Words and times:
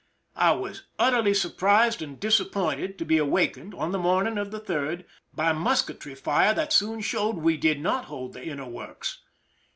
I 0.35 0.53
was 0.53 0.87
utterly 0.97 1.35
surprised 1.35 2.01
and 2.01 2.19
disappointed 2.19 2.97
to 2.97 3.05
be 3.05 3.19
awakened, 3.19 3.75
on 3.75 3.91
the 3.91 3.99
morning 3.99 4.39
of 4.39 4.49
the 4.49 4.59
3d, 4.59 5.05
by 5.31 5.53
musketry 5.53 6.15
fire 6.15 6.55
that 6.55 6.73
soon 6.73 7.01
showed 7.01 7.35
we 7.35 7.55
did 7.55 7.79
not 7.79 8.05
hold 8.05 8.33
the 8.33 8.43
inner 8.43 8.65
works. 8.67 9.19